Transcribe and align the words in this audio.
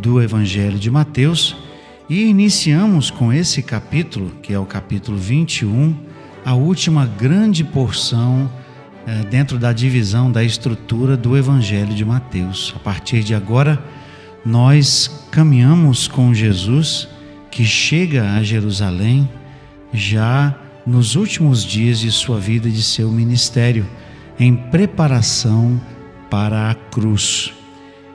do 0.00 0.20
Evangelho 0.20 0.78
de 0.78 0.90
Mateus 0.90 1.56
e 2.08 2.24
iniciamos 2.24 3.10
com 3.10 3.32
esse 3.32 3.62
capítulo, 3.62 4.30
que 4.42 4.52
é 4.52 4.58
o 4.58 4.64
capítulo 4.64 5.18
21, 5.18 5.94
a 6.44 6.54
última 6.54 7.04
grande 7.04 7.62
porção 7.62 8.50
é, 9.06 9.24
dentro 9.24 9.58
da 9.58 9.72
divisão 9.72 10.32
da 10.32 10.42
estrutura 10.42 11.16
do 11.16 11.36
Evangelho 11.36 11.94
de 11.94 12.04
Mateus. 12.04 12.72
A 12.76 12.78
partir 12.78 13.22
de 13.22 13.34
agora, 13.34 13.82
nós 14.44 15.26
caminhamos 15.30 16.08
com 16.08 16.32
Jesus 16.32 17.08
que 17.50 17.64
chega 17.64 18.34
a 18.34 18.42
Jerusalém 18.42 19.28
já 19.92 20.54
nos 20.86 21.16
últimos 21.16 21.64
dias 21.64 22.00
de 22.00 22.10
sua 22.10 22.40
vida 22.40 22.68
e 22.68 22.72
de 22.72 22.82
seu 22.82 23.10
ministério, 23.10 23.86
em 24.38 24.54
preparação 24.54 25.78
para 26.30 26.70
a 26.70 26.74
cruz. 26.74 27.57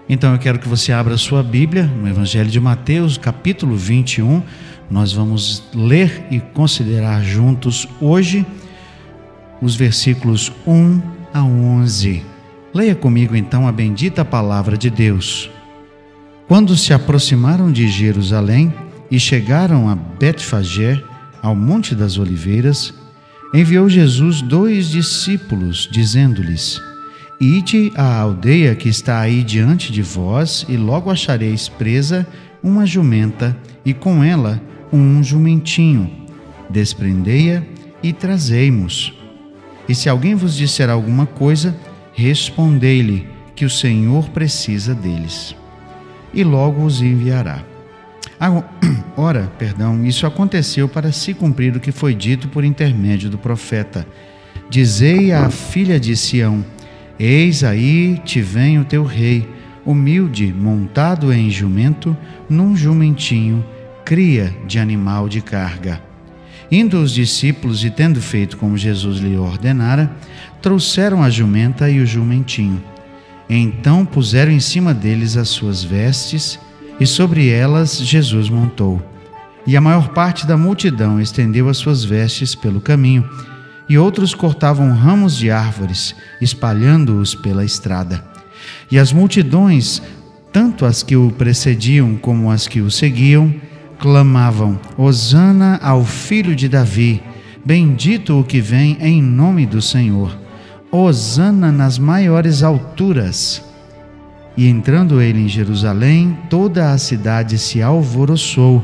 Então 0.07 0.33
eu 0.33 0.39
quero 0.39 0.59
que 0.59 0.67
você 0.67 0.91
abra 0.91 1.13
a 1.13 1.17
sua 1.17 1.41
Bíblia 1.41 1.85
no 1.85 2.07
Evangelho 2.07 2.49
de 2.49 2.59
Mateus, 2.59 3.17
capítulo 3.17 3.75
21. 3.75 4.43
Nós 4.91 5.13
vamos 5.13 5.63
ler 5.73 6.25
e 6.29 6.39
considerar 6.39 7.23
juntos 7.23 7.87
hoje 8.01 8.45
os 9.61 9.75
versículos 9.75 10.51
1 10.67 11.01
a 11.33 11.43
11. 11.43 12.21
Leia 12.73 12.95
comigo 12.95 13.35
então 13.35 13.65
a 13.65 13.71
bendita 13.71 14.25
palavra 14.25 14.77
de 14.77 14.89
Deus. 14.89 15.49
Quando 16.49 16.75
se 16.75 16.93
aproximaram 16.93 17.71
de 17.71 17.87
Jerusalém 17.87 18.73
e 19.09 19.17
chegaram 19.17 19.87
a 19.87 19.95
Betfagé, 19.95 21.01
ao 21.41 21.55
Monte 21.55 21.95
das 21.95 22.17
Oliveiras, 22.17 22.93
enviou 23.53 23.89
Jesus 23.89 24.41
dois 24.41 24.89
discípulos, 24.89 25.87
dizendo-lhes: 25.91 26.81
Ide 27.43 27.91
à 27.93 28.21
aldeia 28.21 28.73
que 28.73 28.87
está 28.87 29.19
aí 29.19 29.43
diante 29.43 29.91
de 29.91 30.01
vós, 30.01 30.65
e 30.69 30.77
logo 30.77 31.11
achareis 31.11 31.67
presa 31.67 32.25
uma 32.63 32.85
jumenta, 32.85 33.53
e 33.83 33.93
com 33.93 34.23
ela 34.23 34.61
um 34.93 35.21
jumentinho. 35.21 36.09
Desprendei-a 36.69 37.61
e 38.01 38.13
trazei-mos. 38.13 39.13
E 39.89 39.93
se 39.93 40.07
alguém 40.07 40.35
vos 40.35 40.55
disser 40.55 40.89
alguma 40.89 41.25
coisa, 41.25 41.75
respondei-lhe 42.13 43.27
que 43.53 43.65
o 43.65 43.69
Senhor 43.69 44.29
precisa 44.29 44.95
deles. 44.95 45.53
E 46.33 46.45
logo 46.45 46.85
os 46.85 47.01
enviará. 47.01 47.61
Ora, 49.17 49.51
perdão, 49.59 50.05
isso 50.05 50.25
aconteceu 50.25 50.87
para 50.87 51.11
se 51.11 51.33
cumprir 51.33 51.75
o 51.75 51.81
que 51.81 51.91
foi 51.91 52.15
dito 52.15 52.47
por 52.47 52.63
intermédio 52.63 53.29
do 53.29 53.37
profeta. 53.37 54.07
Dizei 54.69 55.33
à 55.33 55.49
filha 55.49 55.99
de 55.99 56.15
Sião: 56.15 56.63
Eis 57.19 57.63
aí 57.63 58.19
te 58.25 58.41
vem 58.41 58.79
o 58.79 58.85
teu 58.85 59.03
rei, 59.03 59.47
humilde, 59.85 60.53
montado 60.53 61.31
em 61.31 61.49
jumento, 61.49 62.15
num 62.49 62.75
jumentinho, 62.75 63.63
cria 64.03 64.53
de 64.65 64.79
animal 64.79 65.29
de 65.29 65.41
carga. 65.41 66.01
Indo 66.71 66.99
os 66.99 67.11
discípulos 67.11 67.85
e 67.85 67.89
tendo 67.89 68.19
feito 68.19 68.57
como 68.57 68.77
Jesus 68.77 69.19
lhe 69.19 69.37
ordenara, 69.37 70.11
trouxeram 70.61 71.21
a 71.21 71.29
jumenta 71.29 71.89
e 71.89 71.99
o 71.99 72.05
jumentinho. 72.05 72.81
Então 73.49 74.05
puseram 74.05 74.51
em 74.51 74.59
cima 74.59 74.93
deles 74.93 75.37
as 75.37 75.49
suas 75.49 75.83
vestes, 75.83 76.59
e 76.99 77.05
sobre 77.05 77.49
elas 77.49 77.99
Jesus 77.99 78.49
montou. 78.49 79.01
E 79.65 79.77
a 79.77 79.81
maior 79.81 80.09
parte 80.09 80.45
da 80.45 80.57
multidão 80.57 81.21
estendeu 81.21 81.69
as 81.69 81.77
suas 81.77 82.03
vestes 82.03 82.55
pelo 82.55 82.81
caminho 82.81 83.27
e 83.89 83.97
outros 83.97 84.33
cortavam 84.33 84.91
ramos 84.93 85.35
de 85.35 85.51
árvores, 85.51 86.15
espalhando-os 86.39 87.35
pela 87.35 87.65
estrada. 87.65 88.23
E 88.89 88.97
as 88.97 89.11
multidões, 89.11 90.01
tanto 90.51 90.85
as 90.85 91.03
que 91.03 91.15
o 91.15 91.31
precediam 91.31 92.15
como 92.15 92.49
as 92.49 92.67
que 92.67 92.81
o 92.81 92.89
seguiam, 92.89 93.53
clamavam: 93.99 94.79
Hosana 94.97 95.79
ao 95.81 96.03
filho 96.03 96.55
de 96.55 96.69
Davi, 96.69 97.21
bendito 97.65 98.39
o 98.39 98.43
que 98.43 98.61
vem 98.61 98.97
em 98.99 99.21
nome 99.21 99.65
do 99.65 99.81
Senhor. 99.81 100.37
Hosana 100.91 101.71
nas 101.71 101.97
maiores 101.97 102.61
alturas. 102.61 103.63
E 104.55 104.67
entrando 104.67 105.19
ele 105.19 105.39
em 105.39 105.47
Jerusalém, 105.47 106.37
toda 106.47 106.91
a 106.91 106.97
cidade 106.99 107.57
se 107.57 107.81
alvoroçou 107.81 108.83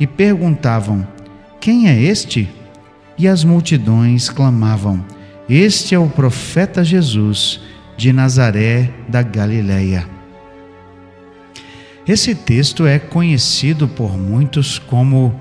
e 0.00 0.06
perguntavam: 0.06 1.06
Quem 1.60 1.88
é 1.88 2.00
este? 2.00 2.48
E 3.18 3.28
as 3.28 3.44
multidões 3.44 4.28
clamavam: 4.28 5.04
Este 5.48 5.94
é 5.94 5.98
o 5.98 6.08
profeta 6.08 6.84
Jesus 6.84 7.60
de 7.96 8.12
Nazaré 8.12 8.90
da 9.08 9.22
Galileia. 9.22 10.06
Esse 12.06 12.34
texto 12.34 12.84
é 12.84 12.98
conhecido 12.98 13.86
por 13.86 14.18
muitos 14.18 14.78
como 14.78 15.38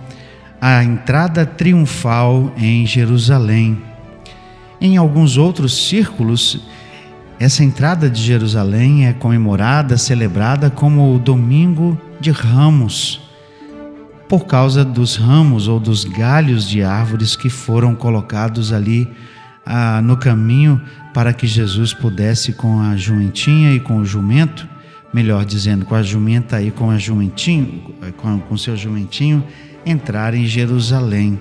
a 0.60 0.84
entrada 0.84 1.46
triunfal 1.46 2.54
em 2.56 2.86
Jerusalém. 2.86 3.82
Em 4.80 4.96
alguns 4.96 5.38
outros 5.38 5.88
círculos, 5.88 6.60
essa 7.40 7.64
entrada 7.64 8.08
de 8.08 8.22
Jerusalém 8.22 9.08
é 9.08 9.14
comemorada, 9.14 9.98
celebrada 9.98 10.70
como 10.70 11.16
o 11.16 11.20
Domingo 11.20 12.00
de 12.20 12.30
Ramos 12.30 13.31
por 14.32 14.46
causa 14.46 14.86
dos 14.86 15.18
ramos 15.18 15.68
ou 15.68 15.78
dos 15.78 16.06
galhos 16.06 16.66
de 16.66 16.82
árvores 16.82 17.36
que 17.36 17.50
foram 17.50 17.94
colocados 17.94 18.72
ali 18.72 19.06
ah, 19.66 20.02
no 20.02 20.16
caminho 20.16 20.82
para 21.14 21.34
que 21.34 21.46
Jesus 21.46 21.94
pudesse 21.94 22.54
com 22.54 22.80
a 22.80 22.96
jumentinha 22.96 23.74
e 23.74 23.80
com 23.82 23.98
o 23.98 24.06
jumento, 24.06 24.66
melhor 25.14 25.44
dizendo, 25.44 25.86
com 25.86 25.96
a 25.96 26.02
jumenta 26.02 26.62
e 26.62 26.72
com 26.72 26.90
a 26.90 26.98
jumentinho, 26.98 27.94
com, 28.16 28.40
com 28.40 28.58
seu 28.58 28.78
jumentinho, 28.78 29.44
entrar 29.86 30.34
em 30.34 30.46
Jerusalém. 30.46 31.38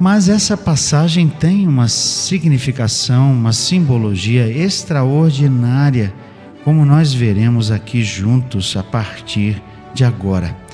Mas 0.00 0.30
essa 0.30 0.56
passagem 0.56 1.28
tem 1.28 1.68
uma 1.68 1.88
significação, 1.88 3.34
uma 3.34 3.52
simbologia 3.52 4.48
extraordinária, 4.48 6.10
como 6.64 6.86
nós 6.86 7.12
veremos 7.12 7.70
aqui 7.70 8.02
juntos 8.02 8.74
a 8.78 8.82
partir 8.82 9.62
de 9.92 10.04
agora. 10.06 10.69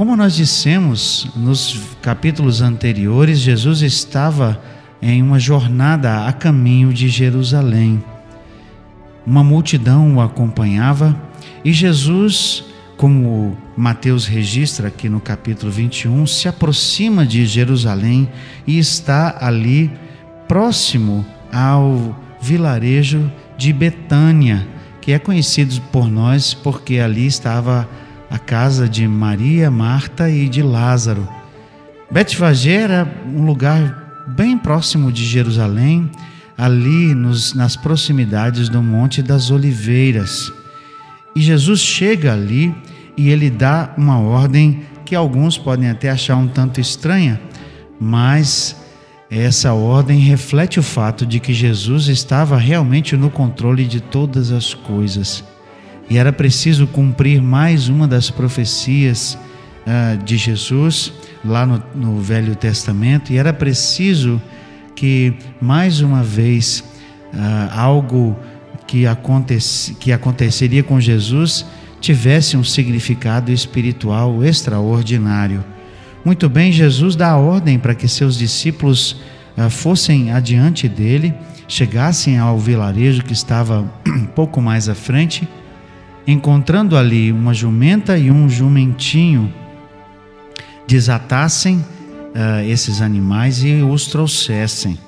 Como 0.00 0.16
nós 0.16 0.34
dissemos 0.34 1.28
nos 1.36 1.78
capítulos 2.00 2.62
anteriores, 2.62 3.38
Jesus 3.38 3.82
estava 3.82 4.58
em 5.02 5.22
uma 5.22 5.38
jornada 5.38 6.24
a 6.26 6.32
caminho 6.32 6.90
de 6.90 7.06
Jerusalém. 7.10 8.02
Uma 9.26 9.44
multidão 9.44 10.16
o 10.16 10.20
acompanhava 10.22 11.14
e 11.62 11.70
Jesus, 11.70 12.64
como 12.96 13.58
Mateus 13.76 14.24
registra 14.24 14.88
aqui 14.88 15.06
no 15.06 15.20
capítulo 15.20 15.70
21, 15.70 16.26
se 16.26 16.48
aproxima 16.48 17.26
de 17.26 17.44
Jerusalém 17.44 18.26
e 18.66 18.78
está 18.78 19.36
ali 19.38 19.90
próximo 20.48 21.26
ao 21.52 22.18
vilarejo 22.40 23.30
de 23.58 23.70
Betânia, 23.70 24.66
que 25.02 25.12
é 25.12 25.18
conhecido 25.18 25.78
por 25.92 26.10
nós 26.10 26.54
porque 26.54 27.00
ali 27.00 27.26
estava 27.26 27.86
a 28.30 28.38
casa 28.38 28.88
de 28.88 29.06
Maria, 29.08 29.70
Marta 29.70 30.30
e 30.30 30.48
de 30.48 30.62
Lázaro. 30.62 31.28
Betfagé 32.10 32.74
era 32.74 33.12
um 33.26 33.44
lugar 33.44 34.24
bem 34.28 34.56
próximo 34.56 35.10
de 35.10 35.24
Jerusalém, 35.26 36.08
ali 36.56 37.14
nos, 37.14 37.54
nas 37.54 37.74
proximidades 37.74 38.68
do 38.68 38.80
Monte 38.80 39.20
das 39.20 39.50
Oliveiras. 39.50 40.52
E 41.34 41.40
Jesus 41.40 41.80
chega 41.80 42.32
ali 42.32 42.74
e 43.16 43.30
ele 43.30 43.50
dá 43.50 43.92
uma 43.96 44.18
ordem 44.20 44.82
que 45.04 45.16
alguns 45.16 45.58
podem 45.58 45.90
até 45.90 46.08
achar 46.10 46.36
um 46.36 46.46
tanto 46.46 46.80
estranha, 46.80 47.40
mas 48.00 48.76
essa 49.30 49.72
ordem 49.72 50.20
reflete 50.20 50.78
o 50.78 50.82
fato 50.82 51.26
de 51.26 51.40
que 51.40 51.52
Jesus 51.52 52.06
estava 52.08 52.56
realmente 52.56 53.16
no 53.16 53.30
controle 53.30 53.84
de 53.86 54.00
todas 54.00 54.52
as 54.52 54.72
coisas. 54.74 55.44
E 56.10 56.18
era 56.18 56.32
preciso 56.32 56.88
cumprir 56.88 57.40
mais 57.40 57.88
uma 57.88 58.08
das 58.08 58.30
profecias 58.30 59.38
uh, 59.86 60.20
de 60.24 60.36
Jesus 60.36 61.12
lá 61.44 61.64
no, 61.64 61.80
no 61.94 62.20
Velho 62.20 62.56
Testamento, 62.56 63.32
e 63.32 63.38
era 63.38 63.52
preciso 63.52 64.42
que 64.96 65.32
mais 65.60 66.00
uma 66.00 66.24
vez 66.24 66.84
uh, 67.32 67.70
algo 67.72 68.36
que, 68.88 69.06
acontece, 69.06 69.94
que 69.94 70.10
aconteceria 70.10 70.82
com 70.82 71.00
Jesus 71.00 71.64
tivesse 72.00 72.56
um 72.56 72.64
significado 72.64 73.52
espiritual 73.52 74.44
extraordinário. 74.44 75.64
Muito 76.24 76.48
bem, 76.48 76.72
Jesus 76.72 77.14
dá 77.14 77.36
ordem 77.36 77.78
para 77.78 77.94
que 77.94 78.08
seus 78.08 78.36
discípulos 78.36 79.16
uh, 79.56 79.70
fossem 79.70 80.32
adiante 80.32 80.88
dele, 80.88 81.32
chegassem 81.68 82.36
ao 82.36 82.58
vilarejo 82.58 83.22
que 83.22 83.32
estava 83.32 83.88
um 84.04 84.26
pouco 84.34 84.60
mais 84.60 84.88
à 84.88 84.94
frente, 84.94 85.48
encontrando 86.30 86.96
ali 86.96 87.32
uma 87.32 87.52
jumenta 87.52 88.16
e 88.16 88.30
um 88.30 88.48
jumentinho, 88.48 89.52
desatassem 90.86 91.76
uh, 91.76 92.64
esses 92.66 93.00
animais 93.00 93.62
e 93.62 93.82
os 93.82 94.06
trouxessem. 94.06 94.98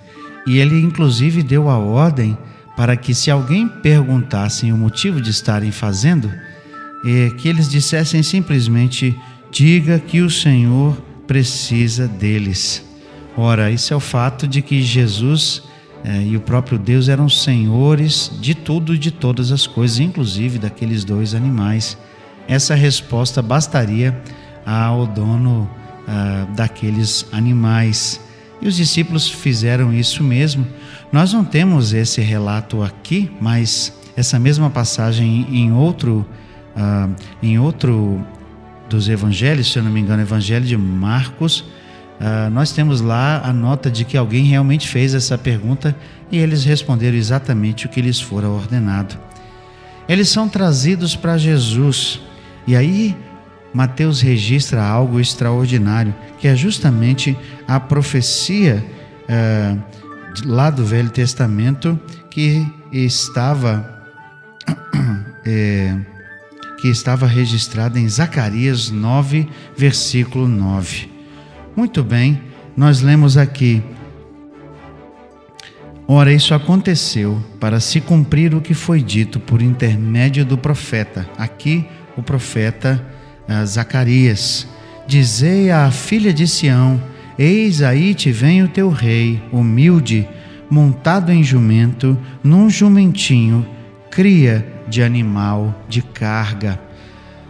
E 0.47 0.59
ele, 0.59 0.81
inclusive, 0.81 1.43
deu 1.43 1.69
a 1.69 1.79
ordem 1.79 2.37
para 2.77 2.97
que, 2.97 3.15
se 3.15 3.31
alguém 3.31 3.69
perguntasse 3.69 4.71
o 4.73 4.77
motivo 4.77 5.21
de 5.21 5.31
estarem 5.31 5.71
fazendo, 5.71 6.33
eh, 7.05 7.31
que 7.39 7.49
eles 7.49 7.69
dissessem 7.69 8.23
simplesmente: 8.23 9.17
diga 9.51 9.99
que 10.01 10.21
o 10.21 10.31
Senhor 10.31 10.97
precisa 11.27 12.09
deles. 12.09 12.85
Ora, 13.37 13.71
isso 13.71 13.95
é 13.95 13.97
o 13.97 14.01
fato 14.01 14.47
de 14.49 14.63
que 14.63 14.83
Jesus 14.83 15.63
eh, 16.05 16.23
e 16.23 16.37
o 16.37 16.41
próprio 16.41 16.79
Deus 16.79 17.09
eram 17.09 17.29
senhores 17.29 18.31
de 18.41 18.55
tudo 18.55 18.95
e 18.95 18.99
de 18.99 19.11
todas 19.11 19.53
as 19.53 19.67
coisas, 19.67 19.99
inclusive 19.99 20.59
daqueles 20.59 21.05
dois 21.05 21.35
animais. 21.35 21.97
Essa 22.49 22.75
resposta 22.75 23.41
bastaria 23.41 24.21
ao 24.67 25.07
dono 25.07 25.69
ah, 26.07 26.47
daqueles 26.57 27.27
animais. 27.31 28.21
E 28.61 28.67
os 28.67 28.77
discípulos 28.77 29.29
fizeram 29.29 29.93
isso 29.93 30.23
mesmo. 30.23 30.67
Nós 31.13 31.33
não 31.33 31.45
temos 31.45 31.93
esse 31.93 32.21
relato 32.21 32.83
aqui, 32.83 33.31
mas 33.41 33.93
essa 34.17 34.39
mesma 34.39 34.69
passagem 34.69 35.47
em 35.51 35.73
outro, 35.73 36.27
uh, 36.77 37.15
em 37.43 37.59
outro 37.59 38.25
dos 38.89 39.09
evangelhos, 39.09 39.73
se 39.73 39.79
eu 39.79 39.83
não 39.83 39.91
me 39.91 40.01
engano, 40.01 40.23
Evangelho 40.23 40.65
de 40.65 40.77
Marcos, 40.77 41.65
uh, 42.23 42.51
nós 42.51 42.73
temos 42.73 43.01
lá 43.01 43.43
a 43.45 43.53
nota 43.53 43.91
de 43.91 44.05
que 44.05 44.17
alguém 44.17 44.45
realmente 44.45 44.89
fez 44.89 45.13
essa 45.13 45.37
pergunta 45.37 45.95
e 46.31 46.39
eles 46.39 46.65
responderam 46.65 47.17
exatamente 47.17 47.87
o 47.87 47.89
que 47.89 48.01
lhes 48.01 48.21
fora 48.21 48.49
ordenado. 48.49 49.19
Eles 50.09 50.29
são 50.29 50.49
trazidos 50.49 51.17
para 51.17 51.37
Jesus 51.37 52.21
e 52.67 52.77
aí 52.77 53.17
Mateus 53.75 54.21
registra 54.21 54.83
algo 54.83 55.19
extraordinário, 55.19 56.15
que 56.39 56.47
é 56.47 56.55
justamente 56.55 57.37
a 57.67 57.81
profecia 57.81 58.85
é, 59.29 59.77
lá 60.45 60.71
do 60.71 60.85
Velho 60.85 61.11
Testamento 61.11 61.99
que 62.31 62.67
estava 62.93 64.03
é, 65.45 65.97
que 66.81 66.89
estava 66.89 67.27
registrada 67.27 67.99
em 67.99 68.09
Zacarias 68.09 68.91
9, 68.91 69.49
versículo 69.77 70.49
9. 70.49 71.12
Muito 71.75 72.03
bem, 72.05 72.41
nós 72.77 73.01
lemos 73.01 73.37
aqui. 73.37 73.83
Ora, 76.07 76.33
isso 76.33 76.53
aconteceu 76.53 77.43
para 77.59 77.81
se 77.81 78.01
cumprir 78.01 78.55
o 78.55 78.61
que 78.61 78.75
foi 78.75 79.01
dito 79.01 79.41
por 79.41 79.63
intermédio 79.63 80.45
do 80.45 80.59
profeta. 80.59 81.27
Aqui, 81.39 81.87
o 82.17 82.23
profeta 82.23 83.03
Zacarias: 83.65 84.67
Dizei 85.07 85.71
à 85.71 85.91
filha 85.91 86.33
de 86.33 86.47
Sião: 86.47 87.01
Eis 87.39 87.81
aí 87.83 88.15
te 88.15 88.31
vem 88.31 88.63
o 88.63 88.69
teu 88.69 88.91
rei, 88.91 89.43
humilde, 89.51 90.29
montado 90.69 91.33
em 91.33 91.43
jumento, 91.43 92.19
num 92.45 92.69
jumentinho, 92.69 93.67
cria 94.11 94.67
de 94.89 95.03
animal 95.03 95.75
de 95.89 96.03
carga. 96.03 96.79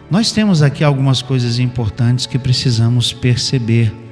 Nós 0.09 0.31
temos 0.31 0.61
aqui 0.61 0.83
algumas 0.83 1.21
coisas 1.21 1.59
importantes 1.59 2.25
que 2.25 2.39
precisamos 2.39 3.11
perceber. 3.11 4.02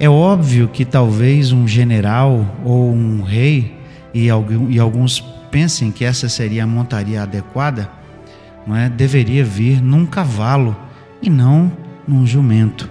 É 0.00 0.08
óbvio 0.08 0.66
que 0.66 0.86
talvez 0.86 1.52
um 1.52 1.68
general 1.68 2.56
ou 2.64 2.90
um 2.90 3.20
rei, 3.20 3.76
e, 4.14 4.30
alguns 4.30 5.20
pensem 5.50 5.92
que 5.92 6.06
essa 6.06 6.26
seria 6.26 6.64
a 6.64 6.66
montaria 6.66 7.22
adequada, 7.22 7.90
não 8.66 8.74
é? 8.74 8.88
deveria 8.88 9.44
vir 9.44 9.82
num 9.82 10.06
cavalo 10.06 10.74
e 11.20 11.28
não 11.28 11.70
num 12.08 12.26
jumento. 12.26 12.88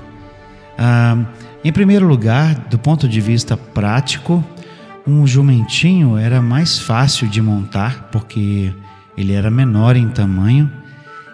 Ah, 0.77 1.17
em 1.63 1.71
primeiro 1.71 2.07
lugar, 2.07 2.53
do 2.69 2.77
ponto 2.77 3.09
de 3.09 3.19
vista 3.19 3.57
prático, 3.57 4.43
um 5.07 5.25
jumentinho 5.25 6.15
era 6.15 6.43
mais 6.43 6.77
fácil 6.77 7.27
de 7.27 7.41
montar 7.41 8.09
porque 8.11 8.71
ele 9.17 9.33
era 9.33 9.49
menor 9.49 9.95
em 9.95 10.09
tamanho 10.09 10.71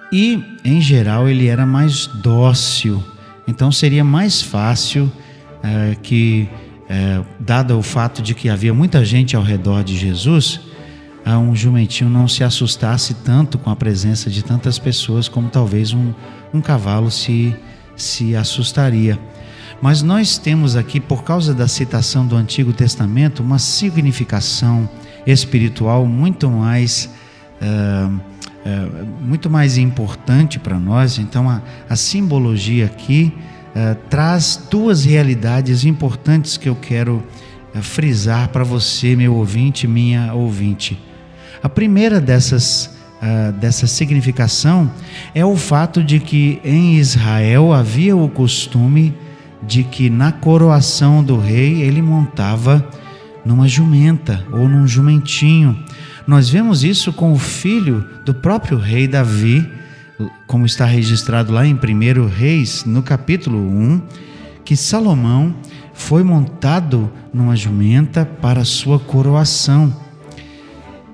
e, 0.10 0.42
em 0.64 0.80
geral, 0.80 1.28
ele 1.28 1.48
era 1.48 1.66
mais 1.66 2.08
dócil. 2.08 3.04
Então, 3.46 3.74
seria 3.74 4.06
mais 4.06 4.42
fácil 4.42 5.12
eh, 5.66 5.98
que, 6.02 6.48
eh, 6.88 7.22
dado 7.40 7.78
o 7.78 7.82
fato 7.82 8.22
de 8.22 8.36
que 8.36 8.50
havia 8.50 8.72
muita 8.72 9.04
gente 9.04 9.36
ao 9.36 9.42
redor 9.42 9.84
de 9.84 9.98
Jesus, 9.98 10.62
um 11.26 11.56
jumentinho 11.56 12.08
não 12.08 12.28
se 12.28 12.44
assustasse 12.44 13.16
tanto 13.16 13.58
com 13.58 13.72
a 13.72 13.76
presença 13.76 14.30
de 14.30 14.44
tantas 14.44 14.78
pessoas 14.78 15.28
como 15.28 15.50
talvez 15.50 15.92
um, 15.92 16.14
um 16.54 16.62
cavalo 16.62 17.10
se, 17.10 17.56
se 17.96 18.36
assustaria. 18.36 19.20
Mas 19.82 20.02
nós 20.02 20.38
temos 20.38 20.76
aqui, 20.76 21.00
por 21.00 21.24
causa 21.24 21.54
da 21.54 21.68
citação 21.68 22.26
do 22.26 22.36
Antigo 22.36 22.72
Testamento, 22.72 23.44
uma 23.44 23.60
significação 23.60 24.90
espiritual 25.26 26.06
muito 26.06 26.50
mais, 26.50 27.10
uh, 27.62 28.14
uh, 28.14 29.06
muito 29.22 29.50
mais 29.50 29.78
importante 29.78 30.60
para 30.60 30.80
nós. 30.80 31.18
Então, 31.18 31.50
a, 31.50 31.62
a 31.90 31.96
simbologia 31.96 32.86
aqui 32.86 33.34
uh, 33.76 33.96
traz 34.10 34.68
duas 34.70 35.04
realidades 35.06 35.84
importantes 35.84 36.58
que 36.58 36.70
eu 36.70 36.76
quero 36.76 37.24
frisar 37.82 38.50
para 38.50 38.64
você, 38.64 39.16
meu 39.16 39.36
ouvinte, 39.36 39.86
minha 39.86 40.34
ouvinte. 40.34 40.98
A 41.62 41.68
primeira 41.68 42.22
dessas 42.22 42.96
uh, 43.22 43.52
dessa 43.54 43.88
significação 43.88 44.92
é 45.34 45.46
o 45.46 45.56
fato 45.56 46.04
de 46.04 46.20
que 46.20 46.60
em 46.64 46.96
Israel 46.96 47.74
havia 47.74 48.16
o 48.16 48.30
costume 48.30 49.14
de 49.62 49.84
que 49.84 50.10
na 50.10 50.32
coroação 50.32 51.24
do 51.24 51.38
rei 51.38 51.82
ele 51.82 52.02
montava 52.02 52.88
numa 53.44 53.68
jumenta 53.68 54.46
ou 54.52 54.68
num 54.68 54.88
jumentinho. 54.88 55.78
Nós 56.28 56.50
vemos 56.50 56.84
isso 56.84 57.14
com 57.14 57.32
o 57.32 57.40
filho 57.40 58.06
do 58.26 58.34
próprio 58.34 58.78
rei 58.78 59.08
Davi, 59.08 59.70
como 60.48 60.66
está 60.66 60.86
registrado 60.86 61.52
lá 61.52 61.66
em 61.66 61.74
1 61.74 62.28
Reis, 62.28 62.86
no 62.86 63.04
capítulo 63.04 63.58
1, 63.58 64.02
que 64.64 64.76
Salomão 64.76 65.56
foi 65.94 66.24
montado 66.24 67.12
numa 67.34 67.56
jumenta 67.56 68.26
para 68.26 68.66
sua 68.66 69.00
coroação. 69.00 69.96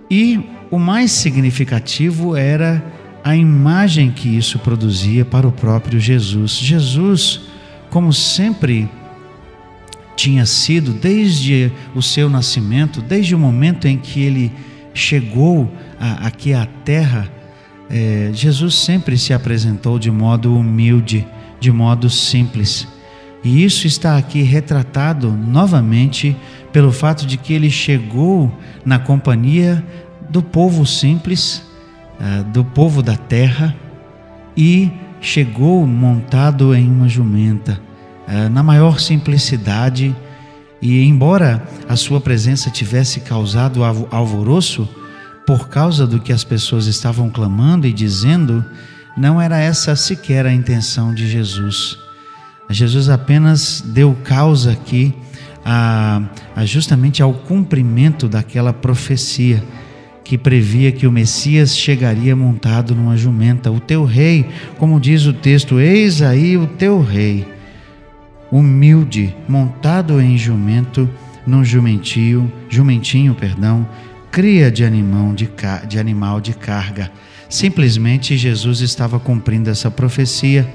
E 0.10 0.40
o 0.70 0.78
mais 0.78 1.12
significativo 1.12 2.36
era 2.36 2.84
a 3.24 3.36
imagem 3.36 4.12
que 4.12 4.30
isso 4.30 4.60
produzia 4.60 5.24
para 5.24 5.48
o 5.48 5.52
próprio 5.52 6.00
Jesus. 6.00 6.54
Jesus, 6.54 7.42
como 7.90 8.12
sempre 8.12 8.90
tinha 10.16 10.46
sido 10.46 10.94
desde 10.94 11.72
o 11.96 12.02
seu 12.02 12.30
nascimento, 12.30 13.02
desde 13.02 13.34
o 13.34 13.40
momento 13.40 13.88
em 13.88 13.98
que 13.98 14.22
ele 14.22 14.52
chegou 14.94 15.72
aqui 16.00 16.54
à 16.54 16.66
terra, 16.66 17.30
é, 17.92 18.32
Jesus 18.34 18.76
sempre 18.76 19.18
se 19.18 19.34
apresentou 19.34 20.00
de 20.00 20.10
modo 20.10 20.56
humilde, 20.56 21.28
de 21.60 21.72
modo 21.72 22.10
simples. 22.10 22.88
E 23.44 23.64
isso 23.64 23.86
está 23.86 24.18
aqui 24.18 24.42
retratado 24.44 25.30
novamente 25.32 26.36
pelo 26.72 26.92
fato 26.92 27.26
de 27.26 27.38
que 27.38 27.54
ele 27.54 27.70
chegou 27.70 28.52
na 28.86 28.98
companhia 28.98 29.84
do 30.30 30.42
povo 30.42 30.86
simples, 30.86 31.64
uh, 32.20 32.44
do 32.46 32.64
povo 32.64 33.02
da 33.02 33.18
terra, 33.18 33.76
e 34.56 34.90
chegou 35.20 35.86
montado 35.86 36.74
em 36.74 36.88
uma 36.88 37.10
jumenta, 37.10 37.82
uh, 38.28 38.50
na 38.50 38.64
maior 38.64 39.00
simplicidade, 39.00 40.16
e 40.82 41.04
embora 41.04 41.62
a 41.90 41.96
sua 41.98 42.22
presença 42.22 42.70
tivesse 42.70 43.20
causado 43.20 43.82
alvoroço, 43.84 44.88
por 45.52 45.68
causa 45.68 46.08
do 46.08 46.18
que 46.18 46.32
as 46.32 46.46
pessoas 46.46 46.86
estavam 46.86 47.30
clamando 47.30 47.86
e 47.86 47.92
dizendo, 47.92 48.64
não 49.18 49.42
era 49.42 49.60
essa 49.60 49.98
sequer 49.98 50.46
a 50.46 50.54
intenção 50.54 51.14
de 51.14 51.28
Jesus. 51.28 51.98
Jesus 52.70 53.10
apenas 53.10 53.84
deu 53.86 54.16
causa 54.24 54.72
aqui 54.72 55.14
a, 55.66 56.22
a 56.56 56.64
justamente 56.64 57.22
ao 57.22 57.34
cumprimento 57.34 58.30
daquela 58.30 58.72
profecia 58.72 59.62
que 60.24 60.38
previa 60.38 60.90
que 60.90 61.06
o 61.06 61.12
Messias 61.12 61.76
chegaria 61.76 62.34
montado 62.34 62.96
numa 62.96 63.18
jumenta. 63.18 63.70
O 63.70 63.82
teu 63.82 64.06
rei, 64.06 64.50
como 64.78 65.02
diz 65.02 65.26
o 65.26 65.34
texto, 65.34 65.82
eis 65.82 66.22
aí 66.22 66.56
o 66.56 66.66
teu 66.66 67.02
rei, 67.02 67.46
humilde, 68.50 69.36
montado 69.50 70.22
em 70.22 70.38
jumento, 70.38 71.10
num 71.46 71.66
jumentinho, 71.66 72.50
jumentinho, 72.70 73.36
perdão, 73.36 73.86
cria 74.32 74.72
de 74.72 74.86
animal 74.86 75.34
de, 75.34 75.50
de 75.88 76.00
animal 76.00 76.40
de 76.40 76.54
carga. 76.54 77.12
Simplesmente 77.50 78.38
Jesus 78.38 78.80
estava 78.80 79.20
cumprindo 79.20 79.70
essa 79.70 79.92
profecia 79.92 80.74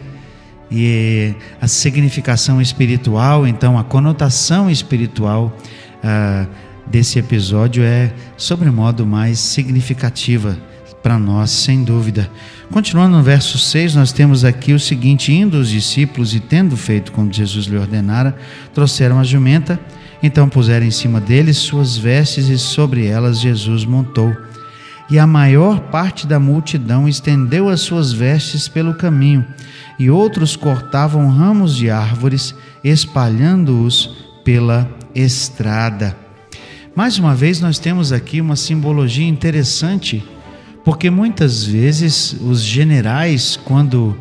e 0.70 1.34
a 1.60 1.66
significação 1.66 2.60
espiritual, 2.60 3.46
então 3.46 3.78
a 3.78 3.84
conotação 3.84 4.68
espiritual 4.68 5.56
ah, 6.04 6.46
desse 6.86 7.18
episódio 7.18 7.82
é 7.82 8.12
sobremodo 8.36 9.06
mais 9.06 9.38
significativa 9.38 10.58
para 11.02 11.18
nós, 11.18 11.50
sem 11.50 11.84
dúvida. 11.84 12.28
Continuando 12.70 13.16
no 13.16 13.22
verso 13.22 13.58
6, 13.58 13.94
nós 13.94 14.12
temos 14.12 14.44
aqui 14.44 14.72
o 14.72 14.80
seguinte: 14.80 15.32
Indo 15.32 15.56
os 15.56 15.70
discípulos 15.70 16.34
e 16.34 16.40
tendo 16.40 16.76
feito 16.76 17.12
como 17.12 17.32
Jesus 17.32 17.66
lhe 17.66 17.78
ordenara, 17.78 18.36
trouxeram 18.75 19.18
a 19.20 19.25
jumenta, 19.25 19.78
então 20.23 20.49
puseram 20.49 20.87
em 20.87 20.90
cima 20.90 21.20
deles 21.20 21.56
suas 21.56 21.96
vestes 21.96 22.49
e 22.49 22.58
sobre 22.58 23.06
elas 23.06 23.40
Jesus 23.40 23.85
montou. 23.85 24.35
E 25.08 25.18
a 25.18 25.26
maior 25.26 25.80
parte 25.80 26.26
da 26.26 26.40
multidão 26.40 27.08
estendeu 27.08 27.68
as 27.68 27.80
suas 27.80 28.12
vestes 28.12 28.68
pelo 28.68 28.94
caminho, 28.94 29.44
e 29.99 30.11
outros 30.11 30.56
cortavam 30.56 31.28
ramos 31.28 31.76
de 31.76 31.90
árvores, 31.90 32.54
espalhando-os 32.82 34.16
pela 34.44 34.90
estrada. 35.14 36.16
Mais 36.94 37.18
uma 37.18 37.35
vez, 37.35 37.61
nós 37.61 37.78
temos 37.78 38.12
aqui 38.12 38.40
uma 38.40 38.56
simbologia 38.56 39.28
interessante 39.28 40.25
porque 40.87 41.11
muitas 41.11 41.64
vezes 41.64 42.37
os 42.40 42.62
generais, 42.62 43.58
quando, 43.64 44.16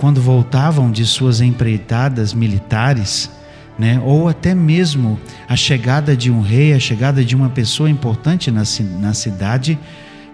quando 0.00 0.20
voltavam 0.20 0.90
de 0.90 1.06
suas 1.06 1.40
empreitadas 1.40 2.34
militares, 2.34 3.30
né, 3.78 4.00
ou 4.04 4.28
até 4.28 4.54
mesmo 4.54 5.18
a 5.48 5.56
chegada 5.56 6.16
de 6.16 6.30
um 6.30 6.40
rei, 6.40 6.72
a 6.72 6.80
chegada 6.80 7.24
de 7.24 7.36
uma 7.36 7.50
pessoa 7.50 7.90
importante 7.90 8.50
na, 8.50 8.62
na 8.98 9.12
cidade, 9.12 9.78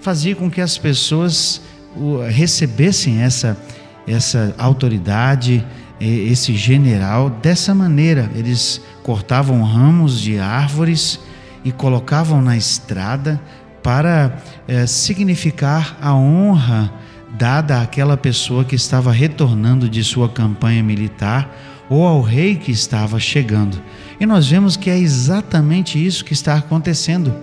fazia 0.00 0.34
com 0.34 0.50
que 0.50 0.60
as 0.60 0.78
pessoas 0.78 1.60
recebessem 2.30 3.20
essa, 3.20 3.56
essa 4.06 4.54
autoridade, 4.58 5.64
esse 6.00 6.54
general 6.56 7.30
dessa 7.30 7.74
maneira. 7.74 8.30
Eles 8.34 8.80
cortavam 9.02 9.62
ramos 9.62 10.20
de 10.20 10.38
árvores 10.38 11.20
e 11.64 11.70
colocavam 11.70 12.40
na 12.40 12.56
estrada 12.56 13.40
para 13.82 14.38
é, 14.66 14.86
significar 14.86 15.98
a 16.00 16.14
honra 16.14 16.92
dada 17.36 17.80
àquela 17.80 18.16
pessoa 18.16 18.64
que 18.64 18.76
estava 18.76 19.10
retornando 19.10 19.88
de 19.88 20.04
sua 20.04 20.28
campanha 20.28 20.82
militar 20.82 21.50
ou 21.92 22.06
ao 22.06 22.22
rei 22.22 22.56
que 22.56 22.72
estava 22.72 23.20
chegando. 23.20 23.80
E 24.18 24.24
nós 24.24 24.48
vemos 24.48 24.76
que 24.78 24.88
é 24.88 24.98
exatamente 24.98 26.02
isso 26.02 26.24
que 26.24 26.32
está 26.32 26.54
acontecendo, 26.54 27.34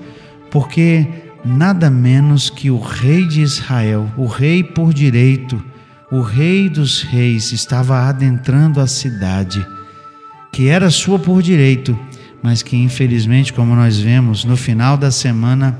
porque 0.49 1.07
nada 1.45 1.87
menos 1.89 2.49
que 2.49 2.71
o 2.71 2.79
rei 2.79 3.27
de 3.27 3.41
Israel, 3.41 4.09
o 4.17 4.25
rei 4.25 4.63
por 4.63 4.91
direito, 4.91 5.63
o 6.11 6.21
rei 6.21 6.67
dos 6.67 7.03
reis, 7.03 7.51
estava 7.51 7.99
adentrando 8.07 8.81
a 8.81 8.87
cidade, 8.87 9.63
que 10.51 10.67
era 10.67 10.89
sua 10.89 11.19
por 11.19 11.43
direito, 11.43 11.97
mas 12.41 12.63
que 12.63 12.75
infelizmente, 12.75 13.53
como 13.53 13.75
nós 13.75 13.99
vemos 13.99 14.43
no 14.43 14.57
final 14.57 14.97
da 14.97 15.11
semana, 15.11 15.77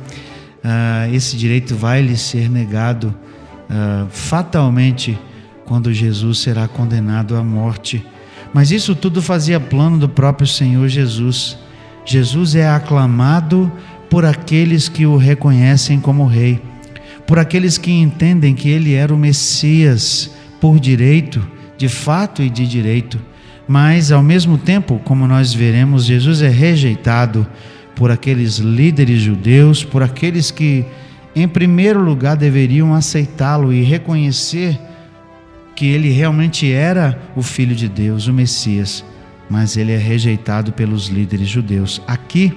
uh, 0.63 1.11
esse 1.11 1.35
direito 1.35 1.75
vai 1.75 2.03
lhe 2.03 2.15
ser 2.15 2.47
negado 2.47 3.15
uh, 3.67 4.07
fatalmente 4.09 5.17
quando 5.65 5.91
Jesus 5.91 6.37
será 6.37 6.67
condenado 6.67 7.35
à 7.35 7.43
morte. 7.43 8.05
Mas 8.53 8.71
isso 8.71 8.95
tudo 8.95 9.21
fazia 9.21 9.59
plano 9.59 9.97
do 9.97 10.09
próprio 10.09 10.47
Senhor 10.47 10.87
Jesus. 10.87 11.57
Jesus 12.05 12.55
é 12.55 12.67
aclamado 12.67 13.71
por 14.09 14.25
aqueles 14.25 14.89
que 14.89 15.05
o 15.05 15.17
reconhecem 15.17 15.99
como 15.99 16.25
Rei, 16.25 16.59
por 17.27 17.37
aqueles 17.37 17.77
que 17.77 17.91
entendem 17.91 18.55
que 18.55 18.69
ele 18.69 18.93
era 18.93 19.13
o 19.13 19.17
Messias 19.17 20.31
por 20.59 20.79
direito, 20.79 21.45
de 21.77 21.87
fato 21.87 22.41
e 22.41 22.49
de 22.49 22.65
direito. 22.65 23.19
Mas, 23.67 24.11
ao 24.11 24.23
mesmo 24.23 24.57
tempo, 24.57 24.99
como 25.05 25.27
nós 25.27 25.53
veremos, 25.53 26.05
Jesus 26.05 26.41
é 26.41 26.49
rejeitado 26.49 27.45
por 27.95 28.09
aqueles 28.09 28.57
líderes 28.57 29.21
judeus, 29.21 29.83
por 29.83 30.01
aqueles 30.01 30.49
que, 30.49 30.83
em 31.35 31.47
primeiro 31.47 32.01
lugar, 32.01 32.35
deveriam 32.35 32.95
aceitá-lo 32.95 33.71
e 33.71 33.83
reconhecer 33.83 34.79
que 35.79 35.87
ele 35.87 36.09
realmente 36.09 36.69
era 36.69 37.17
o 37.37 37.41
Filho 37.41 37.73
de 37.73 37.87
Deus, 37.87 38.27
o 38.27 38.33
Messias, 38.33 39.01
mas 39.49 39.77
ele 39.77 39.93
é 39.93 39.97
rejeitado 39.97 40.73
pelos 40.73 41.07
líderes 41.07 41.47
judeus. 41.47 42.01
Aqui, 42.05 42.53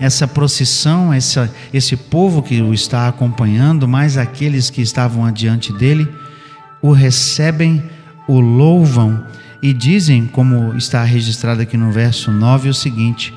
essa 0.00 0.26
procissão, 0.26 1.12
essa, 1.12 1.48
esse 1.72 1.96
povo 1.96 2.42
que 2.42 2.60
o 2.60 2.74
está 2.74 3.06
acompanhando, 3.06 3.86
mais 3.86 4.18
aqueles 4.18 4.68
que 4.68 4.82
estavam 4.82 5.24
adiante 5.24 5.72
dele, 5.72 6.08
o 6.82 6.90
recebem, 6.90 7.80
o 8.26 8.40
louvam 8.40 9.24
e 9.62 9.72
dizem, 9.72 10.26
como 10.26 10.76
está 10.76 11.04
registrado 11.04 11.62
aqui 11.62 11.76
no 11.76 11.92
verso 11.92 12.32
9, 12.32 12.68
o 12.68 12.74
seguinte: 12.74 13.32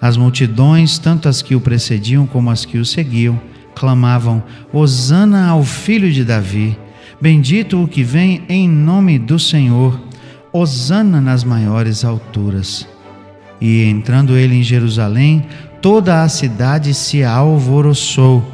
as 0.00 0.16
multidões, 0.16 0.98
tanto 0.98 1.28
as 1.28 1.42
que 1.42 1.54
o 1.54 1.60
precediam 1.60 2.26
como 2.26 2.50
as 2.50 2.64
que 2.64 2.78
o 2.78 2.84
seguiam, 2.86 3.38
clamavam: 3.74 4.42
Hosana 4.72 5.48
ao 5.48 5.62
filho 5.62 6.10
de 6.10 6.24
Davi, 6.24 6.78
bendito 7.20 7.82
o 7.82 7.88
que 7.88 8.02
vem 8.02 8.42
em 8.48 8.68
nome 8.68 9.18
do 9.18 9.38
Senhor, 9.38 10.00
Hosana 10.52 11.20
nas 11.20 11.44
maiores 11.44 12.04
alturas. 12.04 12.88
E 13.60 13.84
entrando 13.84 14.36
ele 14.36 14.56
em 14.56 14.62
Jerusalém, 14.62 15.46
toda 15.80 16.22
a 16.22 16.28
cidade 16.28 16.94
se 16.94 17.22
alvoroçou 17.22 18.44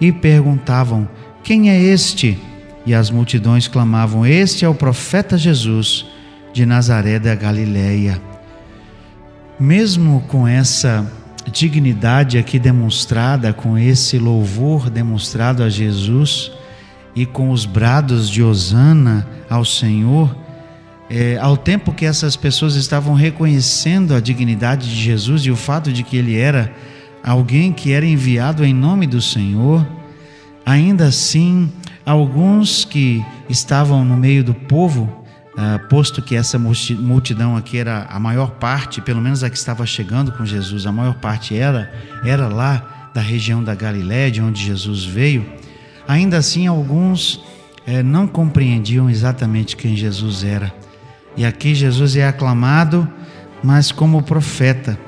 e 0.00 0.10
perguntavam: 0.10 1.08
Quem 1.42 1.70
é 1.70 1.80
este? 1.80 2.38
E 2.86 2.94
as 2.94 3.10
multidões 3.10 3.68
clamavam: 3.68 4.26
Este 4.26 4.64
é 4.64 4.68
o 4.68 4.74
profeta 4.74 5.36
Jesus 5.36 6.06
de 6.52 6.64
Nazaré 6.64 7.18
da 7.18 7.34
Galileia. 7.34 8.20
Mesmo 9.60 10.24
com 10.28 10.48
essa 10.48 11.06
dignidade 11.52 12.38
aqui 12.38 12.58
demonstrada, 12.58 13.52
com 13.52 13.78
esse 13.78 14.18
louvor 14.18 14.90
demonstrado 14.90 15.62
a 15.62 15.68
Jesus 15.68 16.50
e 17.14 17.24
com 17.24 17.50
os 17.50 17.64
brados 17.64 18.28
de 18.28 18.42
Hosana 18.42 19.26
ao 19.48 19.64
Senhor, 19.64 20.34
é, 21.08 21.38
ao 21.38 21.56
tempo 21.56 21.92
que 21.92 22.04
essas 22.04 22.34
pessoas 22.34 22.74
estavam 22.74 23.14
reconhecendo 23.14 24.14
a 24.14 24.20
dignidade 24.20 24.88
de 24.88 24.96
Jesus 24.96 25.42
e 25.42 25.50
o 25.50 25.56
fato 25.56 25.92
de 25.92 26.02
que 26.02 26.16
ele 26.16 26.36
era 26.36 26.72
alguém 27.22 27.72
que 27.72 27.92
era 27.92 28.04
enviado 28.04 28.64
em 28.64 28.74
nome 28.74 29.06
do 29.06 29.20
Senhor, 29.20 29.86
ainda 30.64 31.06
assim, 31.06 31.70
alguns 32.04 32.84
que 32.84 33.24
estavam 33.48 34.04
no 34.04 34.16
meio 34.16 34.42
do 34.42 34.54
povo 34.54 35.24
Uh, 35.54 35.78
posto 35.88 36.20
que 36.20 36.34
essa 36.34 36.58
multidão 36.58 37.56
aqui 37.56 37.78
era 37.78 38.08
a 38.10 38.18
maior 38.18 38.50
parte, 38.50 39.00
pelo 39.00 39.20
menos 39.20 39.44
a 39.44 39.48
que 39.48 39.56
estava 39.56 39.86
chegando 39.86 40.32
com 40.32 40.44
Jesus, 40.44 40.84
a 40.84 40.90
maior 40.90 41.14
parte 41.14 41.56
era 41.56 41.92
era 42.24 42.48
lá 42.48 43.10
da 43.14 43.20
região 43.20 43.62
da 43.62 43.72
Galiléia, 43.72 44.32
de 44.32 44.42
onde 44.42 44.60
Jesus 44.60 45.04
veio. 45.04 45.46
Ainda 46.06 46.38
assim, 46.38 46.66
alguns 46.66 47.42
eh, 47.86 48.02
não 48.02 48.26
compreendiam 48.26 49.08
exatamente 49.08 49.76
quem 49.76 49.96
Jesus 49.96 50.44
era. 50.44 50.72
E 51.36 51.44
aqui 51.44 51.74
Jesus 51.74 52.16
é 52.16 52.26
aclamado, 52.26 53.08
mas 53.62 53.90
como 53.90 54.22
profeta. 54.22 54.98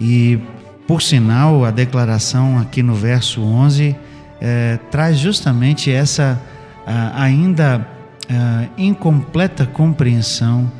E 0.00 0.38
por 0.86 1.00
sinal, 1.00 1.64
a 1.64 1.70
declaração 1.70 2.58
aqui 2.58 2.82
no 2.82 2.94
verso 2.94 3.42
11 3.42 3.96
eh, 4.40 4.78
traz 4.90 5.18
justamente 5.18 5.90
essa 5.90 6.40
ah, 6.86 7.22
ainda 7.22 7.86
uh, 8.30 8.68
incompleta 8.76 9.66
compreensão 9.66 10.70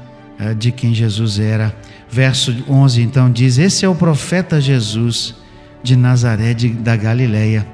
uh, 0.40 0.54
de 0.54 0.72
quem 0.72 0.94
Jesus 0.94 1.38
era. 1.38 1.74
Verso 2.10 2.64
11 2.68 3.02
então 3.02 3.30
diz: 3.30 3.58
Esse 3.58 3.84
é 3.84 3.88
o 3.88 3.94
profeta 3.94 4.60
Jesus 4.60 5.34
de 5.82 5.96
Nazaré 5.96 6.54
de, 6.54 6.70
da 6.70 6.96
Galileia. 6.96 7.66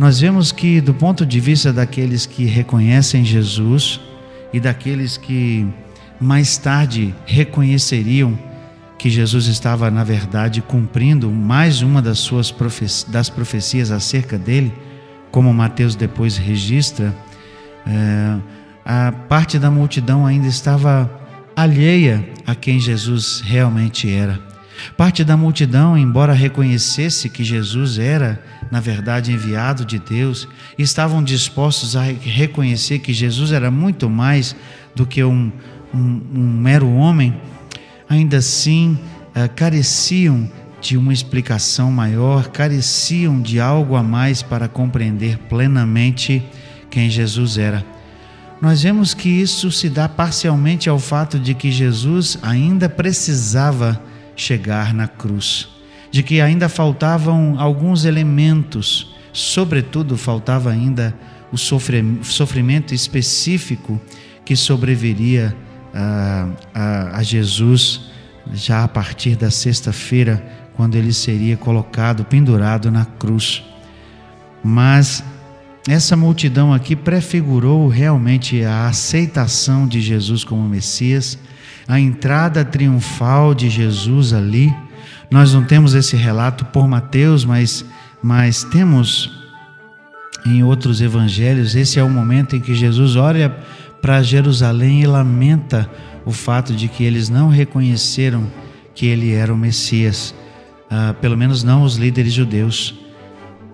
Nós 0.00 0.18
vemos 0.18 0.50
que, 0.50 0.80
do 0.80 0.94
ponto 0.94 1.26
de 1.26 1.38
vista 1.38 1.74
daqueles 1.74 2.24
que 2.24 2.46
reconhecem 2.46 3.22
Jesus 3.22 4.00
e 4.50 4.58
daqueles 4.58 5.18
que 5.18 5.68
mais 6.18 6.56
tarde 6.56 7.14
reconheceriam 7.26 8.32
que 8.96 9.10
Jesus 9.10 9.44
estava, 9.44 9.90
na 9.90 10.02
verdade, 10.02 10.62
cumprindo 10.62 11.30
mais 11.30 11.82
uma 11.82 12.00
das 12.00 12.18
suas 12.18 12.50
profecias, 12.50 13.12
das 13.12 13.28
profecias 13.28 13.90
acerca 13.90 14.38
dele, 14.38 14.72
como 15.30 15.52
Mateus 15.52 15.94
depois 15.94 16.38
registra, 16.38 17.14
é, 17.86 18.38
a 18.82 19.12
parte 19.12 19.58
da 19.58 19.70
multidão 19.70 20.24
ainda 20.24 20.46
estava 20.46 21.10
alheia 21.54 22.26
a 22.46 22.54
quem 22.54 22.80
Jesus 22.80 23.42
realmente 23.44 24.10
era. 24.10 24.49
Parte 24.96 25.24
da 25.24 25.36
multidão, 25.36 25.96
embora 25.96 26.32
reconhecesse 26.32 27.28
que 27.28 27.44
Jesus 27.44 27.98
era, 27.98 28.42
na 28.70 28.80
verdade, 28.80 29.32
enviado 29.32 29.84
de 29.84 29.98
Deus, 29.98 30.48
estavam 30.78 31.22
dispostos 31.22 31.96
a 31.96 32.02
reconhecer 32.02 32.98
que 33.00 33.12
Jesus 33.12 33.52
era 33.52 33.70
muito 33.70 34.08
mais 34.08 34.54
do 34.94 35.06
que 35.06 35.22
um, 35.22 35.52
um, 35.94 36.22
um 36.34 36.60
mero 36.60 36.90
homem, 36.92 37.36
ainda 38.08 38.38
assim 38.38 38.98
uh, 39.34 39.48
careciam 39.54 40.50
de 40.80 40.96
uma 40.96 41.12
explicação 41.12 41.92
maior, 41.92 42.48
careciam 42.48 43.40
de 43.40 43.60
algo 43.60 43.96
a 43.96 44.02
mais 44.02 44.42
para 44.42 44.66
compreender 44.66 45.38
plenamente 45.48 46.42
quem 46.90 47.10
Jesus 47.10 47.58
era. 47.58 47.84
Nós 48.60 48.82
vemos 48.82 49.14
que 49.14 49.28
isso 49.28 49.70
se 49.70 49.88
dá 49.88 50.08
parcialmente 50.08 50.88
ao 50.88 50.98
fato 50.98 51.38
de 51.38 51.54
que 51.54 51.70
Jesus 51.70 52.38
ainda 52.42 52.88
precisava 52.88 54.02
chegar 54.40 54.94
na 54.94 55.06
cruz, 55.06 55.68
de 56.10 56.22
que 56.22 56.40
ainda 56.40 56.68
faltavam 56.68 57.56
alguns 57.58 58.06
elementos, 58.06 59.14
sobretudo 59.32 60.16
faltava 60.16 60.70
ainda 60.70 61.14
o 61.52 61.58
sofrimento 61.58 62.94
específico 62.94 64.00
que 64.44 64.56
sobreviria 64.56 65.54
a, 65.92 66.48
a, 66.74 67.18
a 67.18 67.22
Jesus 67.22 68.10
já 68.52 68.82
a 68.82 68.88
partir 68.88 69.36
da 69.36 69.50
sexta-feira, 69.50 70.42
quando 70.74 70.94
ele 70.94 71.12
seria 71.12 71.56
colocado, 71.56 72.24
pendurado 72.24 72.90
na 72.90 73.04
cruz. 73.04 73.62
Mas 74.64 75.22
essa 75.86 76.16
multidão 76.16 76.72
aqui 76.72 76.96
prefigurou 76.96 77.88
realmente 77.88 78.64
a 78.64 78.86
aceitação 78.86 79.86
de 79.86 80.00
Jesus 80.00 80.44
como 80.44 80.66
Messias, 80.66 81.38
a 81.90 81.98
entrada 81.98 82.64
triunfal 82.64 83.52
de 83.52 83.68
Jesus 83.68 84.32
ali. 84.32 84.72
Nós 85.28 85.52
não 85.52 85.64
temos 85.64 85.92
esse 85.94 86.16
relato 86.16 86.64
por 86.66 86.86
Mateus, 86.86 87.44
mas, 87.44 87.84
mas 88.22 88.62
temos 88.62 89.30
em 90.46 90.62
outros 90.62 91.00
evangelhos. 91.00 91.74
Esse 91.74 91.98
é 91.98 92.02
o 92.02 92.08
momento 92.08 92.54
em 92.54 92.60
que 92.60 92.74
Jesus 92.74 93.16
olha 93.16 93.50
para 94.00 94.22
Jerusalém 94.22 95.02
e 95.02 95.06
lamenta 95.06 95.90
o 96.24 96.30
fato 96.30 96.74
de 96.74 96.86
que 96.86 97.02
eles 97.02 97.28
não 97.28 97.48
reconheceram 97.48 98.46
que 98.94 99.06
ele 99.06 99.32
era 99.32 99.52
o 99.52 99.56
Messias, 99.56 100.34
uh, 100.90 101.14
pelo 101.14 101.36
menos 101.36 101.64
não 101.64 101.82
os 101.82 101.96
líderes 101.96 102.32
judeus. 102.32 102.94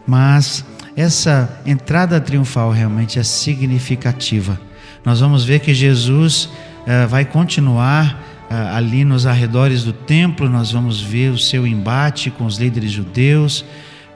Mas 0.07 0.65
essa 0.97 1.61
entrada 1.67 2.19
triunfal 2.19 2.71
realmente 2.71 3.19
é 3.19 3.23
significativa. 3.23 4.59
Nós 5.05 5.21
vamos 5.21 5.45
ver 5.45 5.61
que 5.61 5.75
Jesus 5.75 6.49
vai 7.09 7.25
continuar 7.25 8.23
uh, 8.51 8.77
ali 8.77 9.05
nos 9.05 9.27
arredores 9.27 9.83
do 9.83 9.93
templo, 9.93 10.49
nós 10.49 10.71
vamos 10.71 11.01
ver 11.01 11.31
o 11.31 11.39
seu 11.39 11.67
embate 11.67 12.31
com 12.31 12.45
os 12.47 12.59
líderes 12.59 12.93
judeus. 12.93 13.65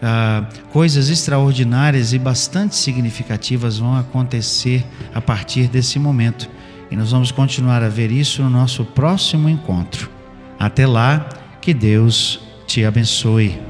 Uh, 0.00 0.46
coisas 0.70 1.10
extraordinárias 1.10 2.12
e 2.12 2.18
bastante 2.18 2.74
significativas 2.74 3.78
vão 3.78 3.96
acontecer 3.96 4.84
a 5.14 5.20
partir 5.20 5.68
desse 5.68 5.98
momento. 5.98 6.48
E 6.90 6.96
nós 6.96 7.12
vamos 7.12 7.30
continuar 7.30 7.82
a 7.82 7.88
ver 7.88 8.10
isso 8.10 8.42
no 8.42 8.50
nosso 8.50 8.84
próximo 8.84 9.48
encontro. 9.48 10.10
Até 10.58 10.86
lá, 10.86 11.28
que 11.60 11.74
Deus 11.74 12.40
te 12.66 12.84
abençoe. 12.84 13.69